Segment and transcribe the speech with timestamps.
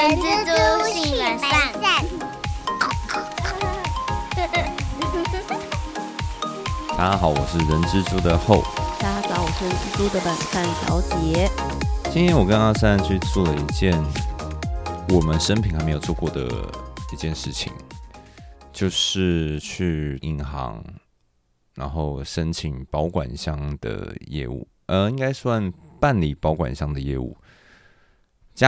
[0.00, 1.50] 人蜘蛛性本善。
[6.96, 8.62] 大家好，我是人蜘蛛的后。
[8.98, 11.50] 大家早，我是蜘蛛的本善小姐。
[12.10, 13.92] 今天我跟阿善去做了一件
[15.10, 16.48] 我们生平还没有做过的
[17.12, 17.70] 一件事情，
[18.72, 20.82] 就是去银行，
[21.74, 25.70] 然后申请保管箱的业务，呃，应该算
[26.00, 27.36] 办理保管箱的业务。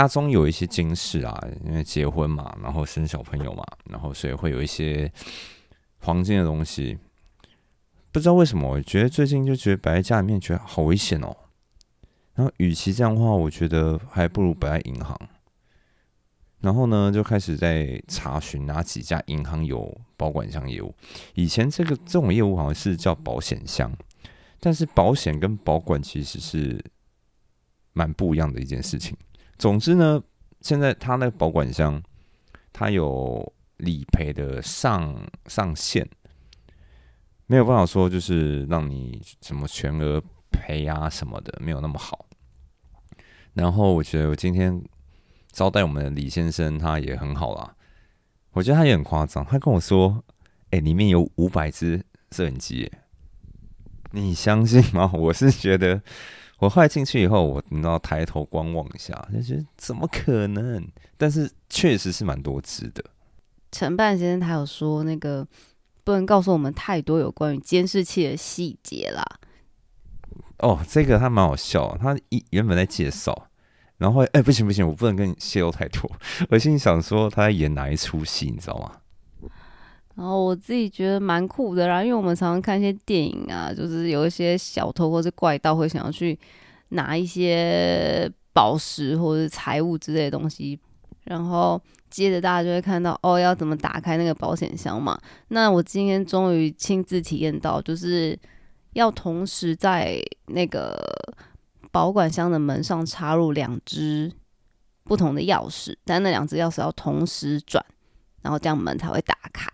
[0.00, 5.10] 家中有一些金饰啊，因为结婚嘛，然后生小朋友嘛，然后所以会有一些
[5.98, 6.98] 黄金的东西。
[8.10, 11.36] 不知道为什么，我觉得最近就觉得摆在家里面，觉得好危险哦。
[12.34, 15.18] 然后，与其这样的话，我觉得还不如摆在银行。
[16.60, 20.94] 然后呢，就开始在查询哪几家银行有保管箱业务。
[21.34, 23.92] 以前这个这种业务好像是叫保险箱，
[24.60, 26.82] 但是保险跟保管其实是
[27.92, 29.16] 蛮不一样的一件事情。
[29.62, 30.20] 总之呢，
[30.60, 32.02] 现在他那个保管箱，
[32.72, 36.04] 它有理赔的上上限。
[37.46, 42.26] 没有办法说，就是让你什么全额赔啊什么的，没有那么好。
[43.52, 44.82] 然后我觉得我今天
[45.52, 47.76] 招待我们的李先生，他也很好啦。
[48.50, 50.24] 我觉得他也很夸张，他跟我说
[50.70, 52.90] ：“哎，里面有五百只摄影机。”
[54.10, 55.08] 你相信吗？
[55.14, 56.02] 我是觉得，
[56.62, 60.82] 我后来进去以后，我你知道抬头观望一下，就觉得怎么可能？
[61.18, 63.04] 但是确实是蛮多只的。
[63.70, 65.46] 陈半先生他有说那个。
[66.04, 69.24] 不能告诉我们太多有关于监视器的细节啦。
[70.58, 73.46] 哦，这个他蛮好笑，他一原本在介绍，
[73.98, 76.10] 然后哎不行不行，我不能跟你泄露太多。
[76.50, 79.01] 我心里想说他在演哪一出戏，你知道吗？
[80.14, 86.38] 然后我自己觉得蛮酷的啦，因为我们常常看一些电影啊，就是有一些小偷或是怪盗会想要去
[86.90, 90.78] 拿一些宝石或者财物之类的东西，
[91.24, 91.80] 然后。
[92.12, 95.18] 接着大家就会看到哦，要怎么打开那个保险箱嘛？
[95.48, 98.38] 那我今天终于亲自体验到，就是
[98.92, 100.94] 要同时在那个
[101.90, 104.30] 保管箱的门上插入两只
[105.04, 107.82] 不同的钥匙，但那两只钥匙要同时转，
[108.42, 109.66] 然后这样门才会打开。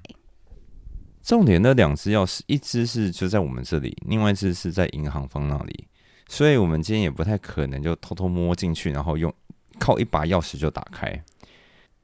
[1.29, 5.87] 重点那两只钥匙，一只是就在我们这里，另外一只是在银行方那里，
[6.27, 9.31] 所以我们今天也不太可能就偷偷摸进去，然后用
[9.79, 11.23] 靠一把钥匙就打开。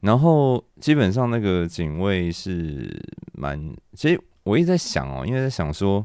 [0.01, 3.03] 然后基本上那个警卫是
[3.33, 6.05] 蛮，其实我一直在想哦，因为在想说，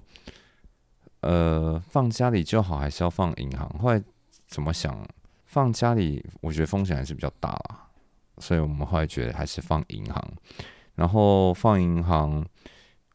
[1.19, 3.67] 呃，放家里就好，还是要放银行？
[3.79, 4.01] 后来
[4.47, 4.97] 怎么想，
[5.45, 7.89] 放家里我觉得风险还是比较大啦，
[8.37, 10.23] 所以我们后来觉得还是放银行。
[10.95, 12.45] 然后放银行，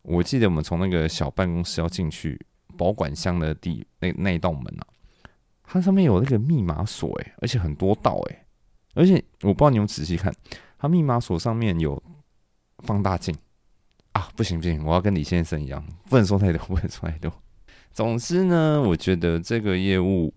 [0.04, 2.40] 我记得我们从那个小办公室要进去
[2.76, 4.86] 保管箱的地那那一道门啊，
[5.64, 8.44] 它上面有那个密码锁诶，而且很多道诶，
[8.94, 10.32] 而且我不知道你有仔细看。
[10.78, 12.00] 它密码锁上面有
[12.80, 13.34] 放大镜
[14.12, 14.28] 啊！
[14.36, 17.32] 不行不行，我要跟李先生一样，不能说太多，不能说太多。
[17.92, 20.34] 总之呢，我觉得这个业务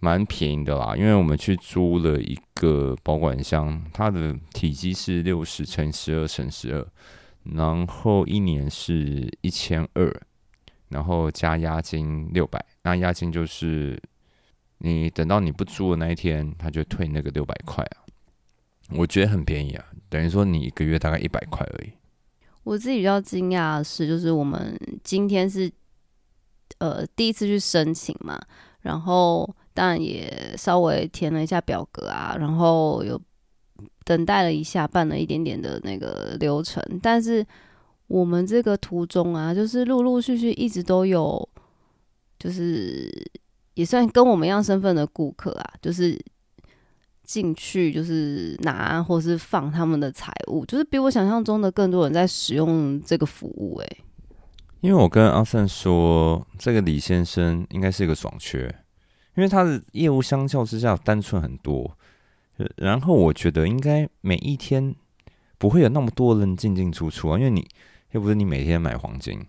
[0.00, 6.86] 蛮便宜的啦，因为我们去租了一个保管箱，它的体积是六十乘十二乘十二，
[7.54, 10.22] 然后一年是一千二，
[10.88, 14.00] 然后加押金六百，那押金就是
[14.78, 18.06] 你等到你不租的那一天，他就退那个六百块啊。
[18.90, 21.92] 我觉得很便宜啊，等于说你一个月大概一百块而已。
[22.64, 25.70] 我自己比较惊讶的是，就是我们今天是
[26.78, 28.40] 呃第一次去申请嘛，
[28.80, 33.20] 然后当然也稍微填了一下表格啊，然后有
[34.04, 36.82] 等待了一下，办了一点点的那个流程。
[37.02, 37.46] 但是
[38.06, 41.48] 我们这个途中啊，就是陆陆续续一直都有，
[42.38, 43.10] 就是
[43.74, 46.18] 也算跟我们一样身份的顾客啊，就是。
[47.22, 53.78] 进去就是拿或是放他们的财物，就是比我想象中的更多人在使用这个服务。
[53.78, 53.98] 诶，
[54.80, 58.62] 因为我跟阿胜说，这个李先生应该是一个爽缺，
[59.36, 61.96] 因为他的业务相较之下单纯很多。
[62.76, 64.94] 然后我觉得应该每一天
[65.58, 67.66] 不会有那么多人进进出出啊，因为你
[68.12, 69.46] 又不是你每天买黄金。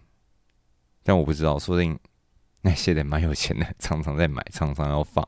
[1.04, 1.98] 但我不知道，说不定
[2.62, 5.28] 那些人蛮有钱的，常常在买，常常要放。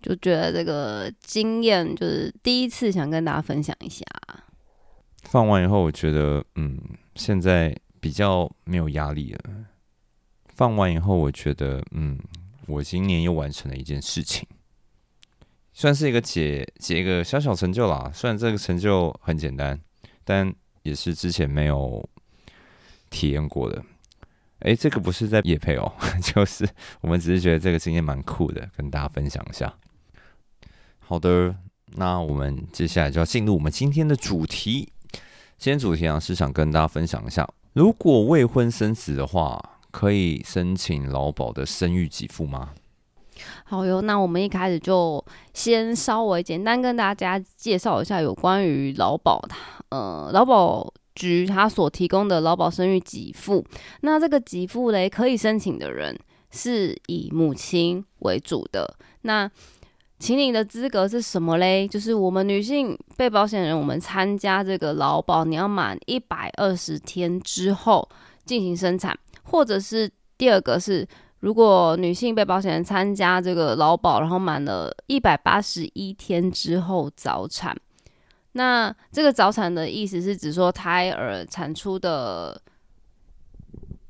[0.00, 4.04] 就觉得这个经验就是第一次想跟大家分享一下。
[5.24, 6.78] 放完以后，我觉得嗯，
[7.16, 9.40] 现在比较没有压力了。
[10.46, 12.16] 放完以后，我觉得嗯，
[12.66, 14.46] 我今年又完成了一件事情，
[15.78, 18.10] 算是一个解解一个小小成就啦。
[18.14, 19.78] 虽然这个成就很简单，
[20.24, 20.50] 但
[20.82, 22.02] 也是之前没有
[23.10, 23.84] 体验过的。
[24.60, 25.92] 哎，这个不是在夜配哦，
[26.24, 26.66] 就是
[27.02, 29.70] 我们只是觉得这个经验蛮酷的，跟大家分享一下。
[30.98, 31.54] 好的，
[31.88, 34.90] 那我们接下来就要进入我们今天的主题。
[35.58, 42.72] 今天主题啊是想跟大家分享一下，如果未婚生子的话，可以申请劳保的生育给付吗？
[43.64, 49.40] 好哟，那我们一开始就先稍微简单跟大家介绍一下有关于劳保，
[49.90, 53.64] 呃，劳保局它所提供的劳保生育给付。
[54.00, 56.18] 那这个给付嘞，可以申请的人
[56.50, 58.96] 是以母亲为主的。
[59.22, 59.50] 那
[60.18, 61.86] 请领的资格是什么嘞？
[61.88, 68.08] 就是我们女性被保险人，我们参加这个劳保，你要满一百二十天之后
[68.44, 71.06] 进行生产，或者是第二个是。
[71.40, 77.76] 如果女性被保险人参加这个劳保，然后满了一百八十一天之后早产，
[78.52, 82.60] 那这个早产的意思是指说胎儿产出的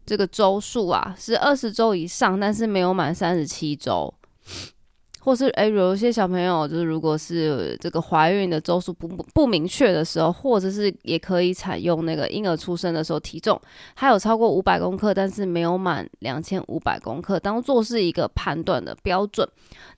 [0.06, 4.14] 这个周数啊是二十周以上，但是没有满三十七周。
[5.26, 13.60] 或是诶，有一些小朋友就是，如果是这个怀孕的周数不不明确的时候，或者是也可以采用那个婴儿出生的时候体重
[13.96, 19.44] 还有超过五百公克，但是没有满两千五百公克，当做是一个判断的标准。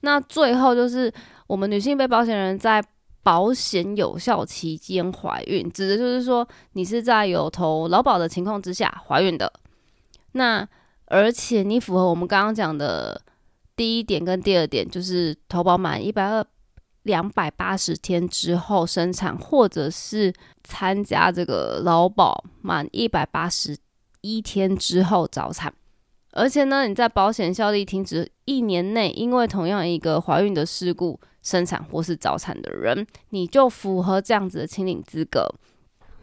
[0.01, 1.13] 那最后就是
[1.45, 2.83] 我们女性被保险人在
[3.21, 9.53] 保险有效期间怀孕，指的就是说你是在有投劳保的情况之下怀孕的，
[10.31, 10.67] 那
[11.05, 13.21] 而且你符合我们刚刚讲的。
[13.79, 16.45] 第一点跟第二点就是投保满一百二
[17.03, 20.33] 两百八十天之后生产，或者是
[20.65, 23.77] 参加这个劳保满一百八十
[24.19, 25.73] 一天之后早产，
[26.33, 35.49] 而且呢，你在保险效力停止一年内，因为同样一个怀孕的事故生产或是早产的人，你就符合这样子的清领资格。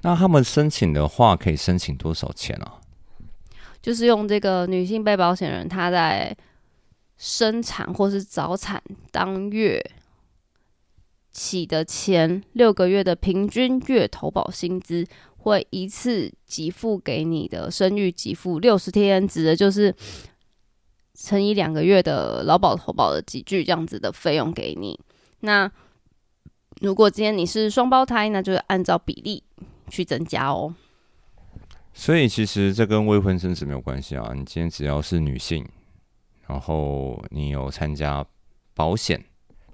[0.03, 2.75] 那他们申请的话，可以申请多少钱啊？
[3.81, 6.37] 就是用这个女性被保险人她在。
[7.17, 9.83] 生产或是早产当月
[11.31, 19.95] 起的前六个月的平均月投保薪资，会一次给付给你的生育给付六十天，指的就是
[21.15, 24.99] 乘以两个月的劳保投保的几句这样子的费用给你。
[25.41, 25.71] 那
[26.81, 29.43] 如果今天你是双胞胎，那就是按照比例
[29.89, 30.75] 去增加哦。
[31.95, 35.67] 所以其实这跟未婚生子没有关系啊，你今天只要是女性。
[36.47, 38.25] 然后你有参加
[38.75, 39.25] 保险，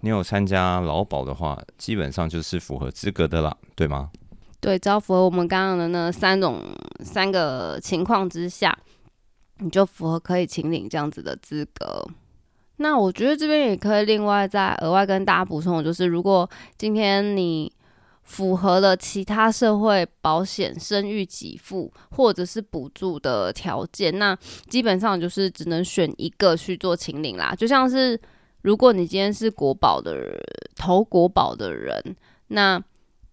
[0.00, 4.10] 你有参加劳保的话，基本上就是符合资格的啦，对吗？
[4.60, 6.62] 对，只要符合我们刚刚的那三种
[7.00, 8.76] 三个情况之下，
[9.58, 12.04] 你就符合可以请领这样子的资格。
[12.76, 17.72] 那我觉得这边也可以另外再额外跟大家补充，就是如果今天你。
[18.22, 24.36] 符合了其他社会保险生育给付或者是补助的条件，那
[24.68, 27.54] 基本上就是只能选一个去做请领啦。
[27.54, 28.18] 就像是
[28.62, 30.40] 如果你今天是国保的
[30.76, 32.00] 投国保的人，
[32.48, 32.82] 那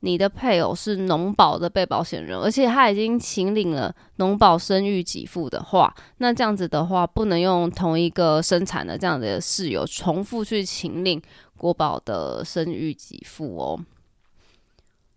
[0.01, 11.21] 你的配偶是农保的被保险人，而且他已经请领了农保生育给付的话，那这样子的话不能用同一个生产的这样的室友重复去请领
[11.57, 13.79] 国保的生育给付哦。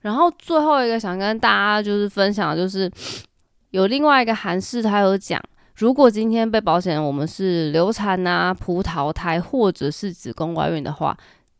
[0.02, 2.90] 然后最后一个想跟大家就是分享，就是
[3.70, 5.40] 有另外一个韩式，他有讲，
[5.76, 11.16] 如果今天被保险我们是流产啊、葡萄胎或者是子宫外孕的话，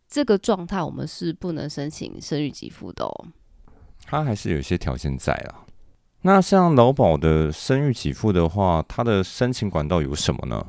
[0.08, 3.26] 这个状态我们是不能申请生育给付的哦。
[4.04, 5.62] 它还是有一些条件在啊。
[6.22, 10.66] 那像劳保的生育给付的话，它的申请管道有什么呢？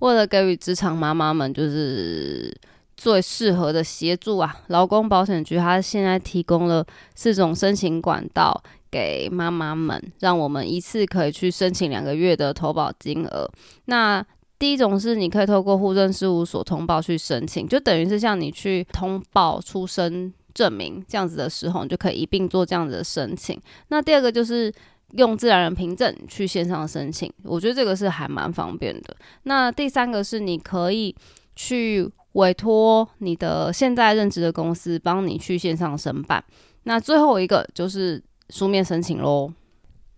[0.00, 2.52] 为了给予职场妈妈们，就是。
[2.96, 6.84] 最适合的协助啊，劳工保险局它现在提供了
[7.14, 13.50] 四种申请管道给妈妈们，让我们一次可以去申请两个月的投保金额。
[13.84, 14.24] 那
[14.58, 23.60] 第一种是你可以透过户政事务所通报去申请，就等于是像你去通报出生证明这样子的时候，你就可以一并做这样子的申请。
[23.88, 24.72] 那第二个就是
[25.10, 29.14] 用自然人凭证去线上申请，我觉得这个是还蛮方便的。
[29.42, 31.14] 那第三个是你可以
[31.54, 32.10] 去。
[32.36, 36.42] 委托你的现在任职的公司帮你去线上申办，
[36.84, 39.52] 那最后一个就是书面申请喽。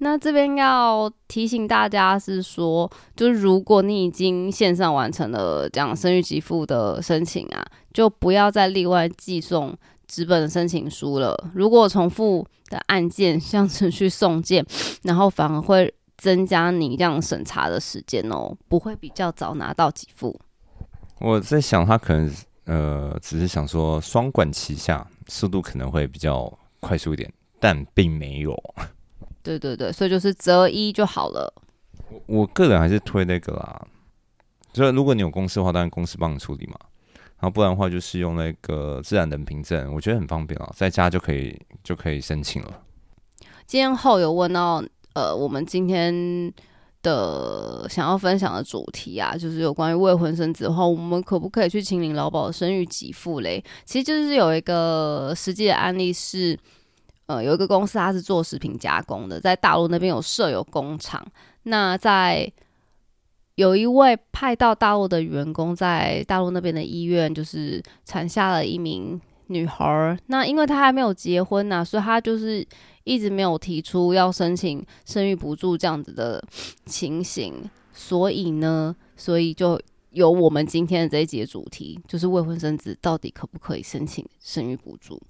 [0.01, 11.37] 那这边要提醒大家是说，就是如果你已经线上完成了这样生育给付的申请啊，就不要再另外寄送纸本申请书了。
[11.55, 14.65] 如果重复的案件像程序送件，
[15.03, 20.39] 然后反而会增加你这样审查的时间哦，不会比较早拿到给付。
[21.21, 22.33] 我在想，他可能
[22.65, 28.57] 呃，只是想说双管齐下，速度可能会比较快速一点，但并没有。
[29.43, 31.53] 对对对，所以就是择一就好了。
[32.09, 33.87] 我我个人还是推那个啦，
[34.73, 36.77] 所以如果你有公司的话，当然公司帮你处理嘛。
[37.41, 42.83] 然后不然的话就是用那个自然人凭证，我觉得很方便啊，在家就可以就可以申请了。
[43.65, 44.83] 今天后有问到，
[45.15, 46.13] 呃，我们今天
[47.03, 53.63] 的想要分享的主题啊，就是有关于未婚生子的话，我们可不可以去请领劳保生育给付嘞？
[53.85, 56.59] 其实就是有一个实际的案例是，
[57.27, 61.25] 呃，有一个公司它是做食品加工的，在大陆那边有设有工厂，
[61.63, 62.51] 那在
[63.55, 70.19] 有一位派到大陆的员工，在大陆那边的医院，就是产下了一名女孩儿。
[70.27, 72.67] 那因为她还没有结婚呐，所以她就是
[73.05, 76.43] 一直没有提出要申请生育补助这样子的
[76.87, 77.69] 情形。
[77.93, 85.21] 所以呢，所以就有我们今天的这一节主题，就是未婚生子到底可不可以申请生育补助？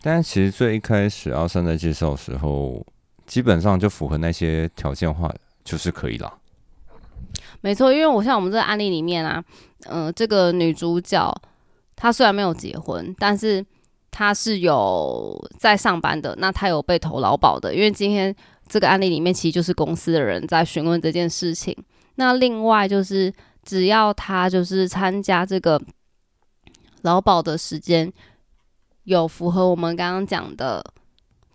[0.00, 2.86] 但其实最一开始阿三在介绍的时候，
[3.26, 6.32] 基本上就符合那些条件话，就是可以啦。
[7.60, 9.42] 没错，因为我像我们这个案例里面啊，
[9.86, 11.34] 嗯，这个女主角
[11.96, 13.64] 他虽然没有结婚，但是
[14.10, 17.74] 他是有在上班的，那他有被投劳保的。
[17.74, 18.34] 因为今天
[18.68, 21.76] 这个案例里面其实就是公司的人在询问这件事情。
[22.16, 23.32] 那另外就是
[23.62, 25.80] 只要他就是参加这个
[27.02, 28.12] 劳保的时间
[29.04, 30.84] 有符合我们刚刚讲的，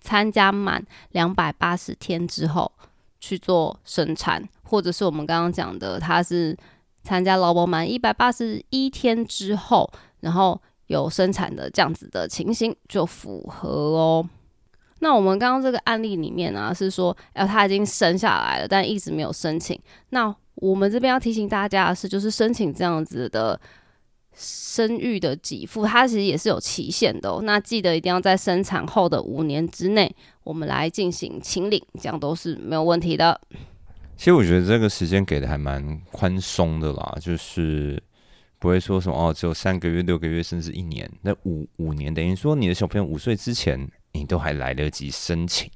[0.01, 2.71] 参加满两百八十天之后
[3.19, 4.47] 去做生产。
[4.63, 6.55] 或者是我们刚刚讲的，他是
[7.01, 9.91] 参加劳保满一百八十一天之后，
[10.21, 14.29] 然后有生产的这样子的情形就符合哦。
[14.99, 19.79] 那我们刚刚这个案例里面呢，是说，哎，他已经生下来了，但一直没有申请。
[20.09, 23.57] 那我们这边要提醒大家的是，就是申请这样子的
[24.33, 27.39] 生育的给付，它其实也是有期限的。
[27.43, 33.39] 那记得一定要在生产后的五年之内，我们来进行清领，这样都是没有问题的。
[34.17, 38.03] 其实我觉得这个时间给的还蛮宽松的啦，就是
[38.59, 41.09] 不会说什么哦，只有三个月、六个月，甚至一年。
[41.21, 45.71] 那五五年等于说你的小朋友五岁之前，你都还来得及申请。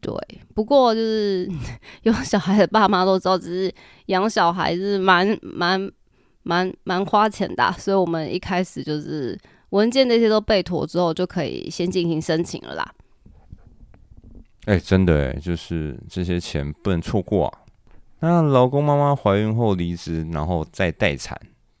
[0.00, 0.14] 对，
[0.54, 1.50] 不过就是
[2.02, 3.74] 有小孩的爸妈都知道，只是
[4.06, 5.90] 养小孩是蛮蛮
[6.42, 9.38] 蛮蛮花钱的，所以我们一开始就是
[9.70, 12.94] 文件那些都备妥之后，就可以先进行申请了啦。
[14.66, 17.58] 哎，真的哎，就是这些钱不能错过啊。
[18.20, 21.38] 那老公妈妈怀孕后离职，然后再待产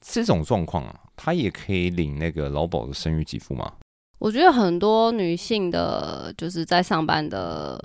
[0.08, 3.72] 这种状况啊，她也可以领那个劳保的生育给付吗？
[4.18, 7.82] 我觉得很多女性的，就是在上班的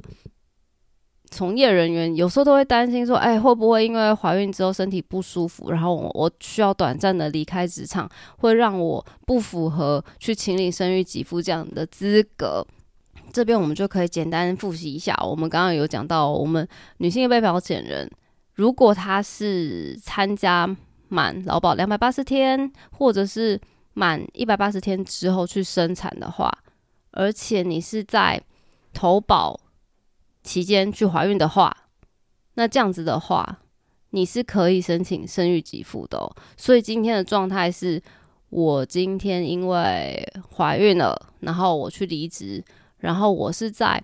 [1.31, 12.65] 从业人员，有时候都会担心说，哎，会不会因为怀孕之后身体不舒服，然后我需要短暂的离开职场，会让我不符合去请领生育给付这样的资格？
[13.33, 18.09] 这边我们就可以简单复习一下，我们刚刚有讲到，我们女性被保险人。
[18.55, 20.67] 如果他是参加
[21.11, 23.59] 满劳保两百八十天，或者是
[23.93, 26.49] 满一百八十天之后去生产的话，
[27.11, 28.41] 而且你是在
[28.93, 29.59] 投保
[30.41, 31.75] 期间去怀孕的话，
[32.53, 33.59] 那这样子的话，
[34.11, 36.17] 你是可以申请生育给付的。
[36.17, 38.01] 哦所以今天的状态是，
[38.49, 40.25] 我今天因为
[40.55, 42.63] 怀孕了，然后我去离职，
[42.99, 44.01] 然后我是在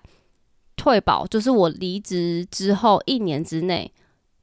[0.76, 3.90] 退保，就是我离职之后一年之内。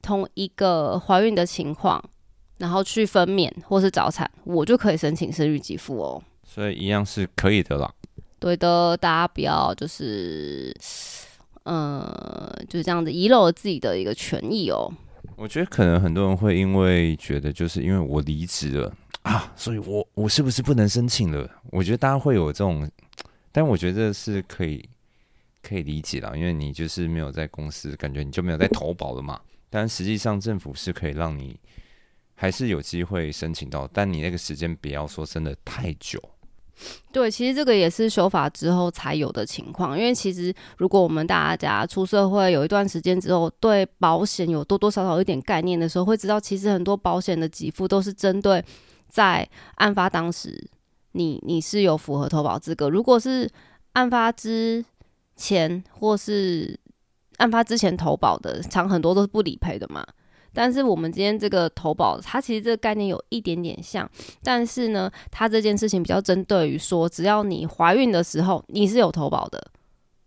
[0.02, 2.00] 同一个怀孕的情况，
[2.58, 6.24] 然后去分娩或是早产，我就可以申请生育给付哦。
[6.44, 7.94] 所以一样是可以的啦。
[8.40, 10.74] 对的，大家不要就是，
[11.64, 14.92] 呃，就是这样子遗漏了自己的一个权益哦。
[15.36, 18.94] 我觉得可能很多人会因为觉得，就是因为我离职了
[19.24, 21.50] 啊，所以我我是不是不能申请了？
[21.72, 22.90] 我觉得大家会有这种，
[23.52, 24.88] 但我觉得是可以
[25.62, 29.40] 可以理解啦，因为你就是没有在公司，感觉你就没有在投保了嘛。
[29.70, 31.60] 但实际上，政府是可以让你
[32.36, 36.22] 还是有机会申请到，但你那个时间不要说真的太久。
[37.10, 39.98] 对，其实这个也是修法之后才有的情况。
[39.98, 48.62] 因为其实如果我们大家出社会有一段时间之后，对保险有多多少少一点概念的时候，会知道其实很多保险的给付都是针对
[49.08, 50.70] 在案发当时
[51.14, 52.90] 你你是有符合投保资格。
[52.90, 53.50] 如果是
[53.94, 54.84] 案发之
[55.38, 56.78] 前或是
[57.38, 60.06] 案发之前投保的，常很多都是不理赔的嘛。
[60.56, 64.10] 但是我们今天这个投保，它其实这个概念有一点点像，
[64.42, 69.72] 但是呢，它这件事情比较针对于说，只要你怀孕的时候你是有投保的，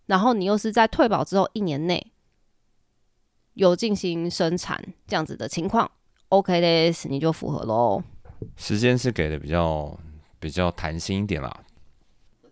[0.04, 2.06] 然后你又是在退保之后一年内
[3.54, 5.90] 有进行生产这样子的情况
[6.28, 8.02] ，OK 的，你就符合喽。
[8.56, 9.98] 时间是给的比较
[10.38, 11.64] 比较弹性一点啦。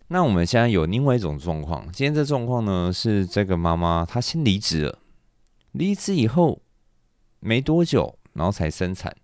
[0.09, 4.99] 那我们现在有另外一种状况，今天这状况呢是这个妈妈她先离职了，
[5.73, 6.59] 离职以后
[7.39, 9.15] 没多久，然后才生产，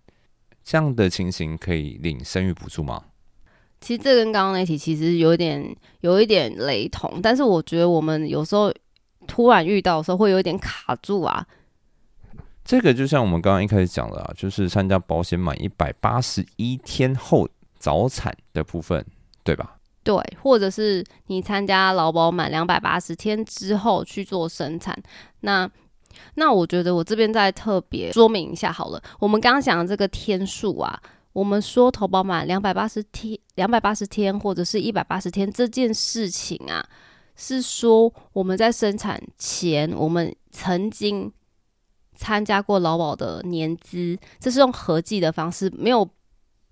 [0.62, 3.02] 这样的情形可以领生育补助吗？
[3.80, 8.72] 其实这跟刚刚那题其实有点有一点雷同，但是我觉得我们有时候
[9.26, 11.46] 突然遇到的时候会有点卡住啊。
[12.64, 17.46] 这个就像我们刚刚一开始讲的啊，就是参加保险满一百八十一天后
[17.78, 19.04] 早产的部分，
[19.42, 19.76] 对吧？
[20.02, 24.98] 对，或者是你参加劳保满两百八十天之后去做生产，
[25.40, 25.70] 那
[26.34, 29.02] 那我觉得我这边再特别说明一下好了。
[29.18, 31.00] 我们刚刚讲的这个天数啊，
[31.32, 36.86] 我们说投保满两百八十天、两百八十天或者是一百八十天这件事情啊，
[37.36, 41.32] 是说我们在生产前我们曾经。
[42.16, 46.08] 参加过劳保的年资，这是用合计的方式，没有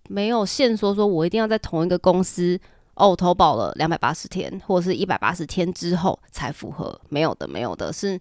[0.09, 2.57] 没有限说说我一定要在同一个公司
[2.95, 8.17] 哦投保了两百八十天或者是一百八十天之后才符合，没有的，没有的，是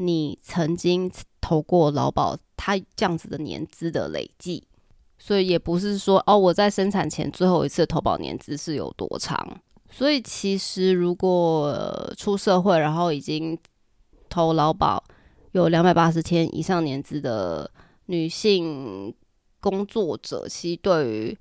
[0.00, 4.66] 你曾经投过劳保，它这样子的年资的累计，
[5.18, 13.58] 所以也不是说哦我在生产前最后一次投保年资是有多长，所以其实如果出社会然后已经
[14.28, 15.02] 投劳保。
[15.52, 17.68] 有两百八十天以上年资的
[18.06, 19.12] 女性
[19.58, 21.38] 工作者，其实对于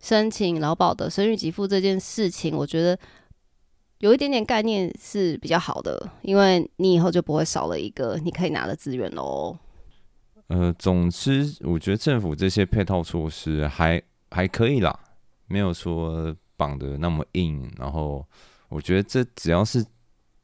[0.00, 2.98] 申请劳保的生育给付这件事情，我觉得
[4.00, 9.56] 有一点点概念是比较好的，因为你以后就不会少了一个你可以拿的资源喽。
[10.48, 14.98] 呃，总之，我觉得政府这些配套措施还还可以啦，
[15.46, 17.70] 没有说绑的那么硬。
[17.78, 18.26] 然后，
[18.68, 19.84] 我觉得这只要是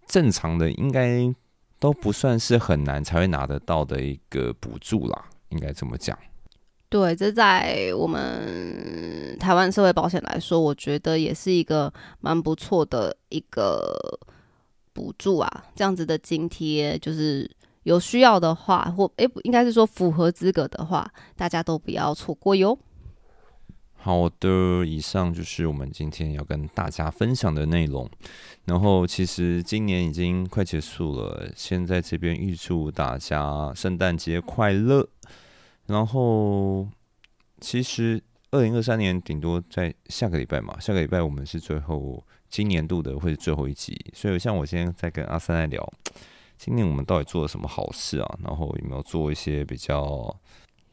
[0.07, 1.35] 正常的，应该。
[1.79, 6.19] 都不算是很难才会拿得到的一个补助啦，应该这么讲。
[6.89, 13.99] 对，这在我们台湾社会保险来说，我觉得也是一个蛮不错的一个
[14.93, 15.65] 补助啊。
[15.75, 17.51] 这样子的津贴，就是
[17.83, 22.79] 有需要的话，或诶，应该是说符合资格的话，大家都不要错过哟。
[23.97, 28.09] 好的，以上就是我们今天要跟大家分享的内容。
[28.65, 35.09] 然后，其实今年已经快结束了，先在这边预祝大家圣诞节快乐。
[35.87, 36.89] 然后，
[37.61, 43.97] 其实二零二三年顶多在下个礼拜嘛，下个礼拜我们是最后今年度的，会是最后一集。
[44.15, 45.93] 所以，像我今天在跟阿三在聊，
[46.59, 48.39] 今年我们到底做了什么好事啊？
[48.43, 50.37] 然后有没有做一些比较？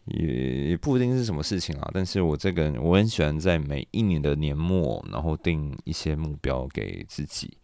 [0.05, 7.57] 也也不一定是什么事情啊，但是我这个人我很喜欢在每一年的年末，然后定一些目标给自己，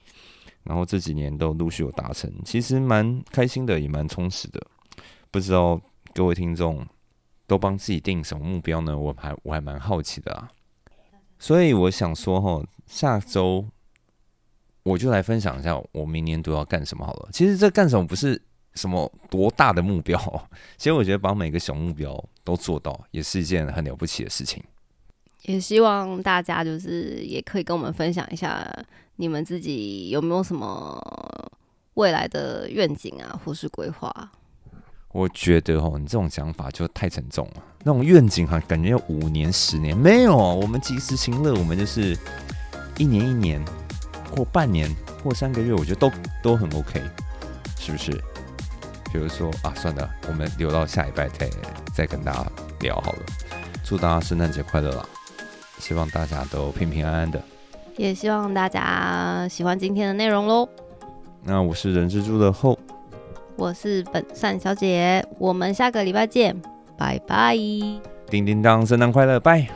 [0.64, 4.68] 然后这几年都陆续有达成，其实蛮开心的，也蛮充实的。
[5.30, 5.82] 不知道
[6.14, 6.88] 各位听众
[7.50, 8.98] 都帮自己定什么目标呢？
[8.98, 10.50] 我还我还蛮好奇的啊。
[11.38, 13.66] 所以我想说哈，下周
[14.84, 17.30] 我就来分享一下我明年都要干什么好了。
[17.34, 18.42] 其实这干什么不是。
[18.76, 20.16] 什么多大的目标？
[20.78, 24.64] 其实我觉得把每个小目标都做到，也是一件很了不起的事情。
[25.42, 28.72] 也希望大家就是也可以跟我们分享一下，
[29.16, 31.52] 你们自己有没有什么
[31.96, 34.32] 未来的愿景啊，或是规划？
[35.12, 37.64] 我觉得哦，你这种想法就太沉重了。
[37.84, 40.38] 那种愿景哈，感觉要五年、十年，没有。
[40.38, 42.18] 我们及时行乐，我们就是
[42.98, 43.64] 一年一年，
[44.36, 44.94] 或半年，
[45.24, 46.12] 或三个月，我觉得都
[46.44, 47.02] 都很 OK，
[47.78, 48.12] 是不是？
[49.12, 51.50] 比如说啊，算了，我们留到下礼拜再
[51.96, 52.46] 再跟大家
[52.82, 53.20] 聊好了。
[53.84, 55.04] 祝大家圣诞节快乐啦！
[55.80, 57.42] 希望大家都平平安安的，
[57.98, 60.70] 也希望大家喜欢今天的内容喽。
[61.44, 62.78] 那我是人蜘蛛的后，
[63.60, 66.56] 我是本善小姐，我们下个礼拜见，
[66.98, 67.58] 拜拜！
[68.28, 69.68] 叮叮当，圣诞快乐，拜。